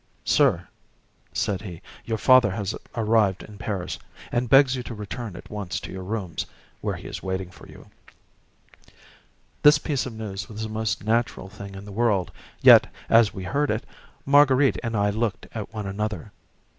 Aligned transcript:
"Sir," 0.25 0.67
said 1.31 1.61
he, 1.61 1.79
"your 2.05 2.17
father 2.17 2.49
has 2.49 2.73
arrived 2.95 3.43
in 3.43 3.59
Paris, 3.59 3.99
and 4.31 4.49
begs 4.49 4.75
you 4.75 4.81
to 4.81 4.95
return 4.95 5.35
at 5.35 5.51
once 5.51 5.79
to 5.79 5.91
your 5.91 6.01
rooms, 6.01 6.47
where 6.81 6.95
he 6.95 7.07
is 7.07 7.21
waiting 7.21 7.51
for 7.51 7.67
you." 7.67 7.85
This 9.61 9.77
piece 9.77 10.07
of 10.07 10.13
news 10.13 10.49
was 10.49 10.63
the 10.63 10.69
most 10.69 11.03
natural 11.03 11.49
thing 11.49 11.75
in 11.75 11.85
the 11.85 11.91
world, 11.91 12.31
yet, 12.61 12.87
as 13.09 13.31
we 13.31 13.43
heard 13.43 13.69
it, 13.69 13.83
Marguerite 14.25 14.79
and 14.81 14.97
I 14.97 15.11
looked 15.11 15.45
at 15.53 15.71
one 15.71 15.85
another. 15.85 16.31